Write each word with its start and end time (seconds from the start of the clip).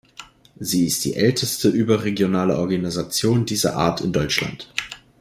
Sie 0.59 0.87
ist 0.87 1.05
die 1.05 1.13
älteste 1.13 1.69
überregionale 1.69 2.57
Organisation 2.57 3.45
dieser 3.45 3.75
Art 3.75 4.01
in 4.01 4.11
Deutschland. 4.11 4.67